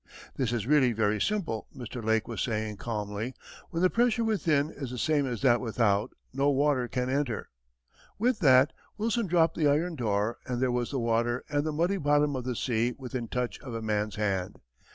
"This 0.35 0.51
is 0.51 0.65
really 0.65 0.93
very 0.93 1.21
simple," 1.21 1.67
Mr. 1.77 2.03
Lake 2.03 2.27
was 2.27 2.41
saying 2.41 2.77
calmly. 2.77 3.35
"When 3.69 3.83
the 3.83 3.89
pressure 3.91 4.23
within 4.23 4.71
is 4.71 4.89
the 4.89 4.97
same 4.97 5.27
as 5.27 5.43
that 5.43 5.61
without, 5.61 6.11
no 6.33 6.49
water 6.49 6.87
can 6.87 7.07
enter." 7.07 7.51
With 8.17 8.39
that, 8.39 8.73
Wilson 8.97 9.27
dropped 9.27 9.55
the 9.55 9.67
iron 9.67 9.93
door, 9.93 10.39
and 10.47 10.59
there 10.59 10.71
was 10.71 10.89
the 10.89 10.97
water 10.99 11.43
and 11.49 11.67
the 11.67 11.71
muddy 11.71 11.97
bottom 11.97 12.35
of 12.35 12.45
the 12.45 12.55
sea 12.55 12.95
within 12.97 13.27
touch 13.27 13.59
of 13.59 13.75
a 13.75 13.81
man's 13.83 14.15
hand. 14.15 14.57